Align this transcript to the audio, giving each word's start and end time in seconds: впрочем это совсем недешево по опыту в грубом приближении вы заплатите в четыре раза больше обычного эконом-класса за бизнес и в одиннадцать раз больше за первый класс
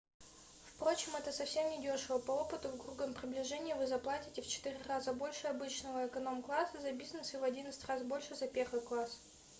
впрочем 0.67 1.15
это 1.15 1.31
совсем 1.31 1.69
недешево 1.69 2.17
по 2.17 2.31
опыту 2.31 2.69
в 2.69 2.77
грубом 2.79 3.13
приближении 3.13 3.73
вы 3.75 3.85
заплатите 3.85 4.41
в 4.41 4.47
четыре 4.47 4.81
раза 4.87 5.13
больше 5.13 5.45
обычного 5.45 6.07
эконом-класса 6.07 6.81
за 6.81 6.91
бизнес 6.91 7.35
и 7.35 7.37
в 7.37 7.43
одиннадцать 7.43 7.85
раз 7.85 8.01
больше 8.01 8.33
за 8.33 8.47
первый 8.47 8.81
класс 8.81 9.21